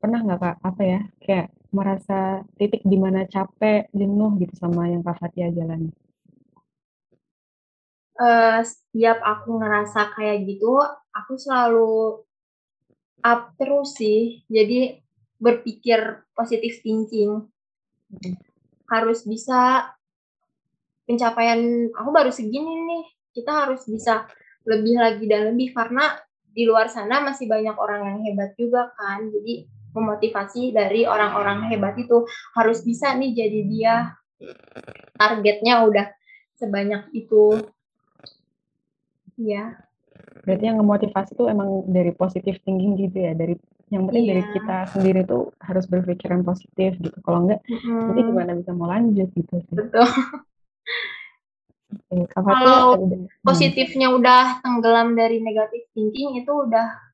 [0.00, 5.04] Pernah nggak Kak, apa ya, kayak merasa titik di mana capek, jenuh gitu sama yang
[5.04, 5.92] Kak Fatia jalani?
[8.16, 10.80] Uh, setiap aku ngerasa kayak gitu,
[11.12, 12.24] aku selalu
[13.20, 14.40] up terus sih.
[14.48, 14.96] Jadi
[15.36, 17.48] berpikir positif thinking.
[18.08, 18.34] Hmm.
[18.88, 19.92] Harus bisa
[21.04, 23.04] pencapaian aku baru segini nih.
[23.36, 24.26] Kita harus bisa
[24.64, 26.18] lebih lagi dan lebih karena
[26.50, 29.30] di luar sana masih banyak orang yang hebat juga kan.
[29.32, 32.24] Jadi memotivasi dari orang-orang hebat itu
[32.54, 33.94] harus bisa nih jadi dia
[35.16, 36.06] targetnya udah
[36.56, 37.60] sebanyak itu.
[39.40, 39.80] Ya.
[40.44, 43.56] Berarti yang memotivasi itu emang dari positif thinking gitu ya, dari
[43.90, 44.30] yang penting iya.
[44.38, 48.00] dari kita sendiri tuh harus berpikiran positif gitu kalau enggak mm-hmm.
[48.06, 50.06] nanti gimana bisa mau lanjut gitu sih betul
[52.30, 53.02] kalau
[53.42, 57.09] positifnya udah tenggelam dari negatif thinking itu udah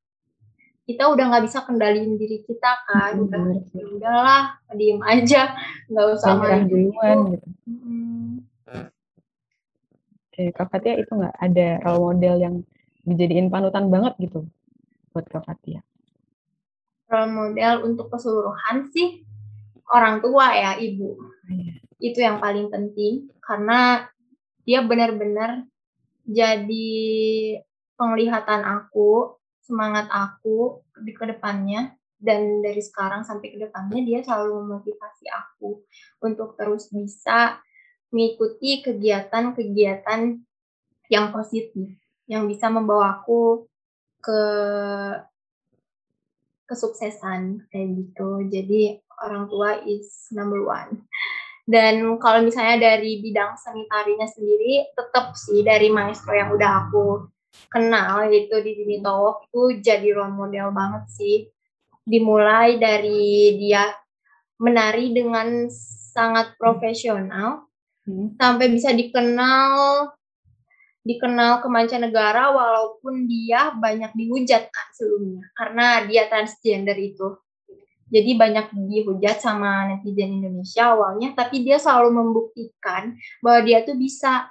[0.87, 3.42] kita udah nggak bisa kendaliin diri kita kan hmm, udah
[3.75, 5.42] ya udahlah diem aja
[5.90, 7.49] nggak usah main duluan gitu.
[7.66, 8.33] Hmm.
[10.31, 12.55] Oke, Kak Fatia itu nggak ada role model yang
[13.09, 14.46] dijadiin panutan banget gitu
[15.11, 15.81] buat Kak Fatia?
[17.11, 19.22] role model untuk keseluruhan sih
[19.90, 21.14] orang tua ya ibu
[21.46, 21.79] iya.
[22.03, 24.11] itu yang paling penting karena
[24.66, 25.62] dia benar-benar
[26.27, 26.99] jadi
[27.94, 34.64] penglihatan aku semangat aku di ke depannya dan dari sekarang sampai ke depannya dia selalu
[34.64, 35.83] memotivasi aku
[36.22, 37.59] untuk terus bisa
[38.14, 40.38] mengikuti kegiatan-kegiatan
[41.11, 41.90] yang positif
[42.26, 43.66] yang bisa membawa aku
[44.22, 44.40] ke
[46.66, 48.42] kesuksesan kayak gitu.
[48.50, 51.07] Jadi orang tua is number one.
[51.66, 57.26] Dan kalau misalnya dari bidang seni tarinya sendiri, tetap sih dari maestro yang udah aku
[57.69, 61.37] kenal yaitu di Dini Towok itu jadi role model banget sih.
[62.07, 63.90] Dimulai dari dia
[64.57, 65.69] menari dengan
[66.16, 67.69] sangat profesional
[68.09, 68.40] hmm.
[68.40, 70.09] sampai bisa dikenal
[71.07, 77.38] dikenal ke mancanegara walaupun dia banyak dihujat kan sebelumnya karena dia transgender itu.
[78.07, 84.47] Jadi banyak dihujat sama netizen Indonesia awalnya, tapi dia selalu membuktikan bahwa dia tuh bisa,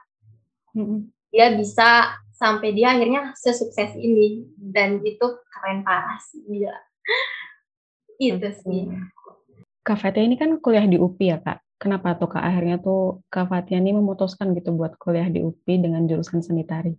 [1.31, 6.77] dia bisa sampai dia akhirnya sesukses ini dan itu keren parah sih, gila.
[8.15, 8.91] itu sih.
[9.83, 13.51] Kak Fatia ini kan kuliah di UPI ya kak kenapa tuh Kak akhirnya tuh Kak
[13.51, 16.95] Fatia ini memutuskan gitu buat kuliah di UPI dengan jurusan seni tari?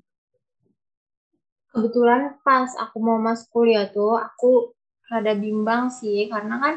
[1.73, 4.73] Kebetulan pas aku mau masuk kuliah tuh aku
[5.07, 6.75] rada bimbang sih karena kan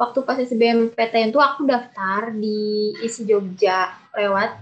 [0.00, 4.54] waktu pas SBMPTN tuh aku daftar di ISI Jogja lewat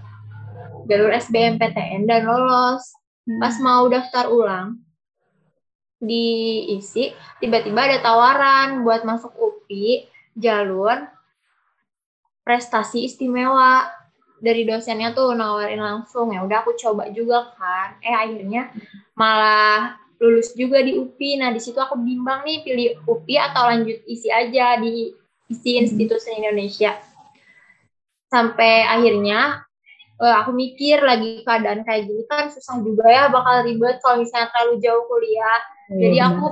[0.89, 3.04] jalur SBMPTN dan lolos.
[3.25, 3.41] Hmm.
[3.41, 4.77] Pas mau daftar ulang,
[5.97, 7.09] diisi,
[7.41, 10.05] tiba-tiba ada tawaran buat masuk UPI
[10.37, 11.01] jalur
[12.45, 13.89] prestasi istimewa.
[14.35, 17.97] Dari dosennya tuh nawarin langsung ya udah aku coba juga kan.
[18.03, 18.69] Eh akhirnya
[19.17, 23.99] malah lulus juga di UPI nah di situ aku bimbang nih pilih UPI atau lanjut
[24.05, 25.11] isi aja di
[25.49, 26.93] isi Institut Seni Indonesia.
[28.29, 29.64] Sampai akhirnya
[30.19, 34.47] uh, aku mikir lagi keadaan kayak gini kan susah juga ya bakal ribet kalau misalnya
[34.51, 35.59] terlalu jauh kuliah.
[35.85, 36.45] Iya, jadi aku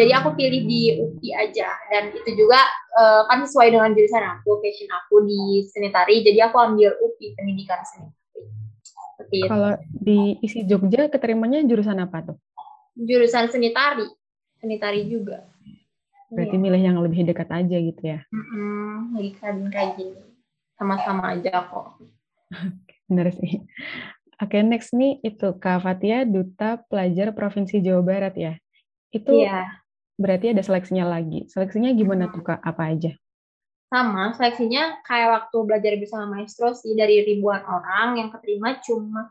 [0.00, 1.68] jadi aku pilih di UPI aja.
[1.92, 2.60] Dan itu juga
[2.96, 6.22] uh, kan sesuai dengan jurusan aku passion aku di seni tari.
[6.22, 9.40] Jadi aku ambil UPI pendidikan seni tari.
[9.44, 12.36] Kalau di isi Jogja keterimanya jurusan apa tuh?
[12.96, 14.06] Jurusan seni tari.
[14.56, 15.44] Seni tari juga.
[16.26, 16.62] Berarti iya.
[16.62, 18.18] milih yang lebih dekat aja gitu ya?
[18.34, 19.30] Mm-hmm, lagi
[19.70, 20.18] kayak gini.
[20.74, 22.15] Sama-sama aja kok
[23.10, 23.66] benar sih
[24.38, 28.54] oke okay, next nih itu Kak Fatia Duta Pelajar Provinsi Jawa Barat ya
[29.10, 31.44] itu yeah berarti ada seleksinya lagi.
[31.46, 32.60] Seleksinya gimana tuh Kak?
[32.64, 33.12] Apa aja?
[33.86, 39.30] Sama, seleksinya kayak waktu belajar bersama maestro sih dari ribuan orang yang keterima cuma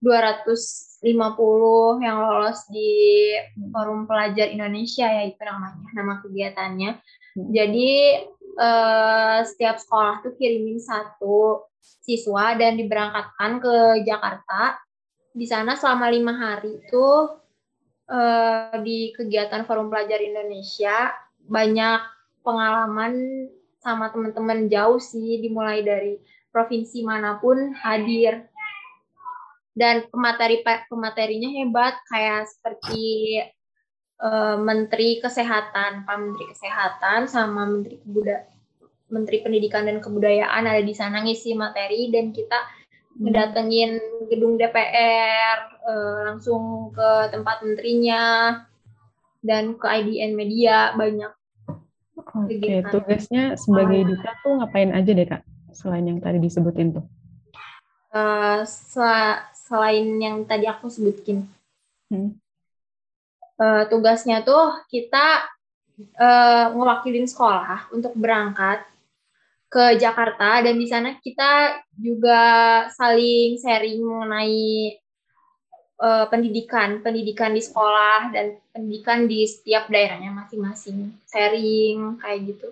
[0.00, 2.88] 250 yang lolos di
[3.68, 6.90] Forum Pelajar Indonesia ya itu namanya, nama kegiatannya.
[6.96, 7.50] Hmm.
[7.52, 7.90] Jadi
[8.56, 14.80] eh, setiap sekolah tuh kirimin satu siswa dan diberangkatkan ke Jakarta.
[15.30, 17.38] Di sana selama lima hari tuh
[18.10, 21.14] uh, di kegiatan Forum Pelajar Indonesia
[21.46, 22.00] banyak
[22.42, 23.46] pengalaman
[23.80, 28.50] sama teman-teman jauh sih dimulai dari provinsi mana pun hadir
[29.72, 33.38] dan pemateri pematerinya hebat kayak seperti
[34.18, 38.49] uh, Menteri Kesehatan, Pak Menteri Kesehatan sama Menteri Kebuda
[39.10, 42.56] Menteri Pendidikan dan Kebudayaan ada di sana ngisi materi dan kita
[43.20, 43.98] ngedatengin
[44.30, 48.56] gedung DPR uh, langsung ke tempat menterinya
[49.44, 51.32] dan ke IDN media banyak.
[52.20, 55.42] Oke, okay, tugasnya sebagai duta tuh ngapain aja deh kak?
[55.74, 57.04] Selain yang tadi disebutin tuh?
[58.10, 61.46] Uh, sel selain yang tadi aku sebutin,
[62.10, 62.34] hmm.
[63.54, 65.46] uh, tugasnya tuh kita
[66.18, 68.82] uh, ngewakilin sekolah untuk berangkat
[69.70, 72.42] ke Jakarta dan di sana kita juga
[72.90, 74.98] saling sharing mengenai
[76.02, 82.68] uh, pendidikan, pendidikan di sekolah dan pendidikan di setiap daerahnya masing-masing, sharing kayak gitu.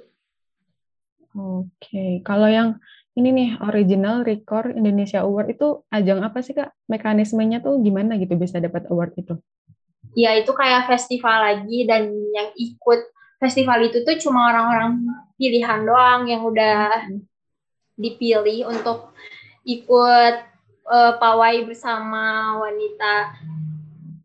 [1.38, 2.12] Oke, okay.
[2.26, 2.82] kalau yang
[3.14, 6.74] ini nih original record Indonesia Award itu ajang apa sih kak?
[6.90, 9.38] Mekanismenya tuh gimana gitu bisa dapat award itu?
[10.18, 15.02] Ya itu kayak festival lagi dan yang ikut festival itu tuh cuma orang-orang
[15.38, 17.09] pilihan doang yang udah
[17.94, 19.14] dipilih untuk
[19.62, 20.35] ikut
[20.90, 23.38] uh, pawai bersama wanita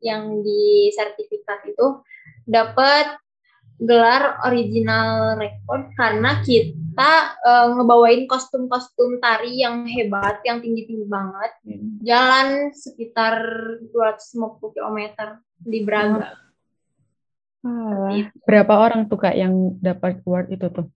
[0.04, 2.04] yang di sertifikat itu
[2.44, 3.18] dapat
[3.82, 11.52] gelar original record karena kita uh, ngebawain kostum-kostum tari yang hebat, yang tinggi-tinggi banget.
[11.66, 12.00] Hmm.
[12.06, 13.42] Jalan sekitar
[13.92, 15.00] 250 km
[15.64, 16.38] di Braga.
[16.38, 16.43] Hmm.
[18.44, 20.92] Berapa orang tuh Kak yang dapat award itu tuh?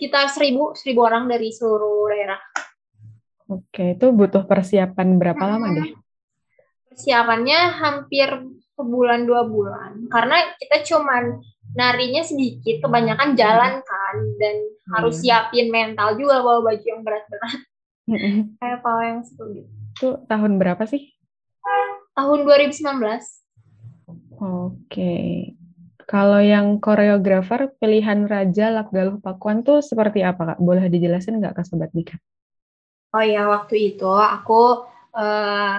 [0.00, 2.40] sekitar seribu seribu orang dari seluruh daerah.
[3.52, 5.50] Oke, itu butuh persiapan berapa hmm.
[5.52, 5.92] lama deh?
[6.88, 8.28] Persiapannya hampir
[8.80, 11.44] sebulan dua bulan, karena kita cuman
[11.76, 14.90] narinya sedikit, kebanyakan jalan kan, dan hmm.
[14.96, 17.60] harus siapin mental juga bawa baju yang berat-berat.
[18.08, 18.56] Hmm.
[18.56, 19.72] Kayak yang seperti itu.
[20.00, 21.12] Itu tahun berapa sih?
[22.16, 22.80] Tahun 2019.
[24.40, 25.16] Oke.
[26.08, 30.58] Kalau yang koreografer pilihan Raja Lakgaluh Pakuan tuh seperti apa kak?
[30.58, 32.18] Boleh dijelasin nggak ke Sobat Mika?
[33.14, 35.78] Oh ya waktu itu aku uh,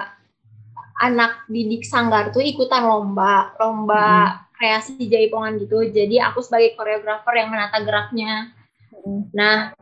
[1.02, 4.40] anak didik sanggar tuh ikutan lomba, lomba hmm.
[4.56, 5.84] kreasi jaipongan gitu.
[5.90, 8.54] Jadi aku sebagai koreografer yang menata geraknya.
[8.88, 9.28] Hmm.
[9.34, 9.76] Nah,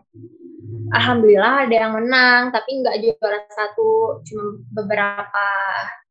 [0.91, 5.47] alhamdulillah ada yang menang, tapi nggak juara satu, cuma beberapa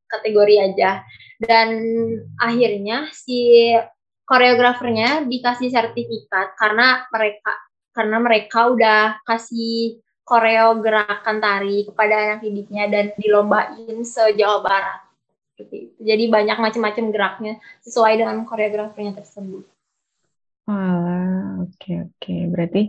[0.07, 1.03] kategori aja.
[1.39, 1.69] Dan
[2.35, 3.71] akhirnya si
[4.27, 7.53] koreografernya dikasih sertifikat karena mereka
[7.95, 15.01] karena mereka udah kasih koreo gerakan tari kepada anak didiknya dan dilombain se Jawa Barat.
[15.97, 19.65] Jadi banyak macam-macam geraknya sesuai dengan koreografernya tersebut.
[20.69, 22.13] Wah, oke okay, oke.
[22.21, 22.39] Okay.
[22.45, 22.81] Berarti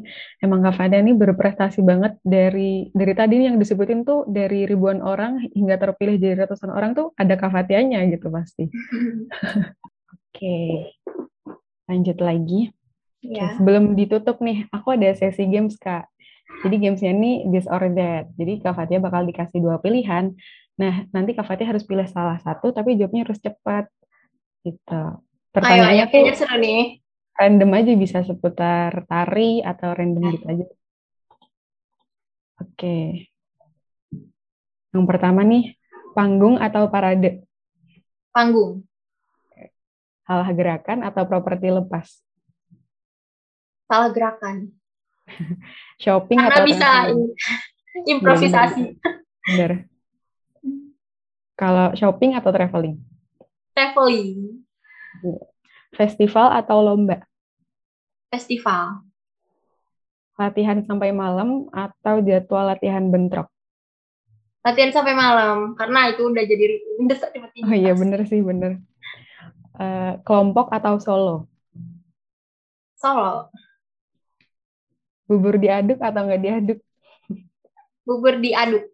[0.45, 5.49] emang Kak Fada ini berprestasi banget dari dari tadi yang disebutin tuh dari ribuan orang
[5.57, 8.69] hingga terpilih jadi ratusan orang tuh ada Kak Fatianya gitu pasti.
[8.69, 9.73] oke.
[10.29, 10.93] okay
[11.91, 12.71] lanjut lagi.
[13.21, 13.53] Ya.
[13.53, 16.09] sebelum ditutup nih, aku ada sesi games, Kak.
[16.65, 18.33] Jadi gamesnya ini this or that.
[18.41, 20.33] Jadi Kak Fatia bakal dikasih dua pilihan.
[20.81, 23.93] Nah, nanti Kak Fatia harus pilih salah satu, tapi jawabnya harus cepat.
[24.65, 25.03] Gitu.
[25.53, 27.00] Pertanyaannya ayo, kayaknya seru nih.
[27.41, 30.67] Random aja bisa seputar tari atau random gitu aja.
[32.61, 32.97] Oke.
[34.93, 35.81] Yang pertama nih,
[36.13, 37.49] panggung atau parade?
[38.29, 38.85] Panggung.
[40.29, 42.21] Salah gerakan atau properti lepas?
[43.89, 44.69] Salah gerakan.
[46.05, 47.33] Shopping Karena atau bisa im-
[48.05, 49.01] improvisasi.
[49.49, 49.89] Bener.
[51.61, 52.97] Kalau shopping atau traveling?
[53.77, 54.65] Traveling.
[55.93, 57.21] Festival atau lomba?
[58.31, 59.03] Festival.
[60.39, 63.51] Latihan sampai malam atau jadwal latihan bentrok?
[64.63, 65.75] Latihan sampai malam.
[65.75, 67.67] Karena itu udah jadi mendesak rutinitas.
[67.67, 68.79] Oh iya bener sih bener.
[69.81, 71.51] Eh, kelompok atau solo?
[72.95, 73.51] Solo.
[75.27, 76.79] Bubur diaduk atau nggak diaduk?
[78.07, 78.87] Bubur diaduk.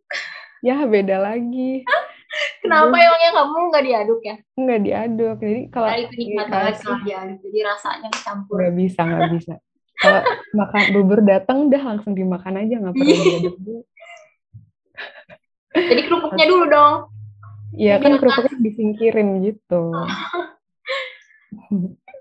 [0.65, 1.85] Ya beda lagi.
[2.67, 4.37] Kenapa Bubur emangnya kamu nggak diaduk ya?
[4.55, 5.37] nggak diaduk.
[5.39, 7.39] Jadi kalau Nah, itu nikmat banget dikasih kalau diaduk.
[7.41, 8.55] Jadi rasanya kecampur.
[8.57, 9.55] nggak bisa nggak bisa.
[9.97, 10.21] Kalau
[10.53, 13.25] makan bubur datang udah langsung dimakan aja nggak perlu Iya.
[13.25, 13.81] diaduk dulu.
[15.73, 16.95] Jadi kerupuknya dulu dong.
[17.73, 19.83] Iya kan kerupuknya disingkirin gitu.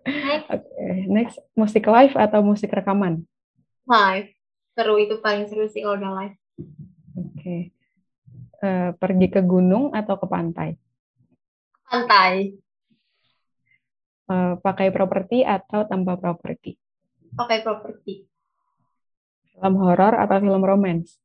[0.05, 3.25] Next, Oke, next musik live atau musik rekaman?
[3.83, 4.29] live.
[4.71, 6.35] Seru itu paling seru sih kalau udah live.
[7.15, 7.74] Oke.
[8.65, 10.73] Eh, pergi ke gunung atau ke pantai?
[11.85, 12.57] Pantai.
[14.25, 16.73] Eh, pakai properti atau tanpa properti?
[17.37, 18.25] Pakai properti.
[19.53, 21.21] Film horor atau film romance?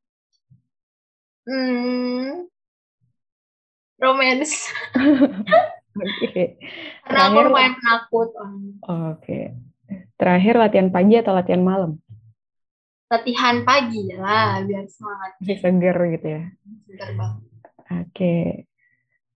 [1.49, 2.45] Hmm.
[3.97, 4.69] Romance.
[5.97, 6.61] Oke.
[7.09, 8.29] Karena aku Terakhir, lumayan penakut.
[8.87, 9.41] oke.
[10.21, 11.99] Terakhir latihan pagi atau latihan malam?
[13.11, 15.31] Latihan pagi lah, biar semangat.
[15.43, 16.43] Masih seger gitu ya.
[16.87, 17.43] Sebentar banget.
[17.91, 18.37] Oke.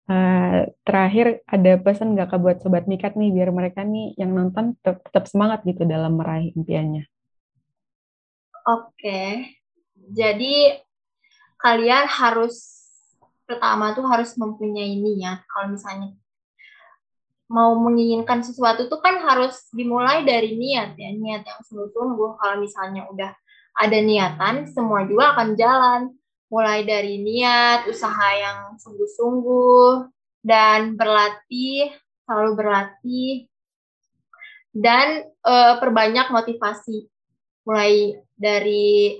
[0.04, 4.76] Eh, terakhir ada pesan nggak ke buat sobat mikat nih biar mereka nih yang nonton
[4.78, 7.08] tetap, tetap semangat gitu dalam meraih impiannya.
[8.68, 9.48] Oke.
[10.12, 10.76] Jadi
[11.56, 12.84] kalian harus
[13.48, 15.42] pertama tuh harus mempunyai niat.
[15.48, 16.12] Kalau misalnya
[17.48, 22.30] mau menginginkan sesuatu tuh kan harus dimulai dari niat ya, niat yang sungguh-sungguh.
[22.36, 23.32] Kalau misalnya udah
[23.74, 26.00] ada niatan, semua juga akan jalan.
[26.48, 30.06] Mulai dari niat, usaha yang sungguh-sungguh,
[30.46, 31.90] dan berlatih,
[32.22, 33.32] selalu berlatih,
[34.70, 37.10] dan eh, perbanyak motivasi.
[37.66, 39.18] Mulai dari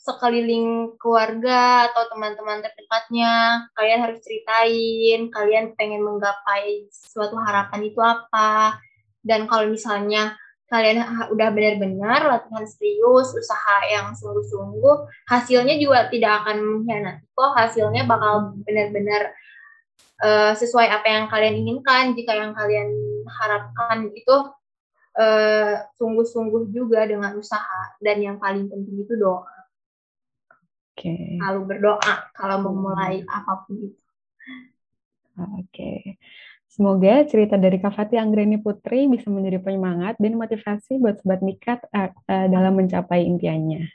[0.00, 8.80] sekeliling keluarga atau teman-teman terdekatnya, kalian harus ceritain, kalian pengen menggapai suatu harapan itu apa.
[9.20, 10.40] Dan kalau misalnya
[10.70, 11.02] kalian
[11.34, 17.50] udah benar-benar latihan serius, usaha yang sungguh-sungguh, hasilnya juga tidak akan mengkhianati kok.
[17.58, 19.34] Hasilnya bakal benar-benar
[20.22, 22.14] eh, sesuai apa yang kalian inginkan.
[22.14, 22.88] Jika yang kalian
[23.26, 24.36] harapkan itu
[25.18, 27.98] eh, sungguh-sungguh juga dengan usaha.
[27.98, 29.50] Dan yang paling penting itu doa.
[30.94, 31.34] Oke.
[31.34, 34.02] Selalu berdoa kalau memulai apa pun itu.
[35.34, 36.14] Oke.
[36.70, 41.82] Semoga cerita dari Kak Fatih Anggreni Putri bisa menjadi penyemangat dan motivasi buat Sobat Mikat
[41.90, 43.90] eh, eh, dalam mencapai impiannya.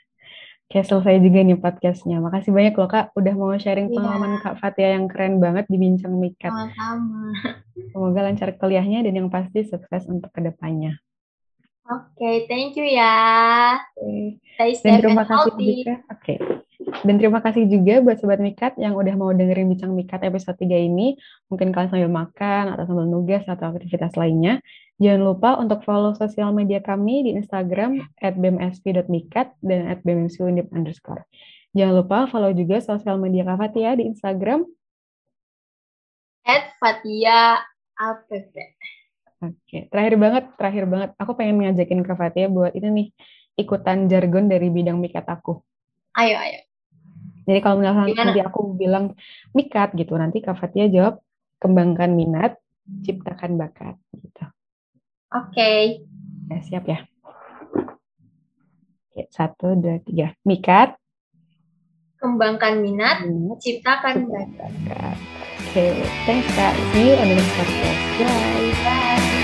[0.66, 2.20] Oke, selesai juga nih podcastnya.
[2.20, 3.96] Makasih banyak loh Kak, udah mau sharing Iya.
[3.96, 6.52] pengalaman Kak Fatia yang keren banget di Bincang Mikat.
[6.52, 7.32] Sama-sama.
[7.96, 11.00] Semoga lancar kuliahnya dan yang pasti sukses untuk ke depannya.
[11.86, 13.14] Oke, thank you ya.
[13.94, 14.42] Oke.
[14.58, 15.66] Stay Dan safe terima kasih healthy.
[15.70, 15.94] juga.
[16.10, 16.34] Oke.
[17.06, 20.66] Dan terima kasih juga buat Sobat Mikat yang udah mau dengerin Bincang Mikat episode 3
[20.86, 21.14] ini.
[21.46, 24.58] Mungkin kalian sambil makan atau sambil nugas atau aktivitas lainnya.
[24.96, 30.00] Jangan lupa untuk follow sosial media kami di Instagram at bmsp.mikat dan at
[30.72, 31.22] underscore.
[31.76, 34.64] Jangan lupa follow juga sosial media Kak Fatia di Instagram.
[36.48, 37.60] At Fatia
[38.00, 38.54] APP.
[39.36, 41.10] Oke, terakhir banget, terakhir banget.
[41.20, 43.08] Aku pengen ngajakin Kak Fatia buat ini nih,
[43.60, 45.60] ikutan jargon dari bidang mikat aku.
[46.16, 46.60] Ayo, ayo.
[47.44, 48.32] Jadi kalau misalkan Gimana?
[48.32, 49.12] nanti aku bilang
[49.52, 51.20] mikat gitu, nanti Kak Fatia jawab
[51.60, 52.56] kembangkan minat,
[53.04, 54.44] ciptakan bakat gitu.
[55.36, 56.00] Oke.
[56.48, 57.04] Ya, siap ya.
[59.12, 60.32] Oke, satu, dua, tiga.
[60.48, 60.96] Mikat,
[62.26, 65.14] Kembangkan minat, minat, ciptakan bakat.
[65.70, 65.94] Oke,
[66.26, 66.74] thanks Kak.
[66.90, 68.00] See you on the next podcast.
[68.18, 68.74] Bye.
[68.82, 69.35] Bye.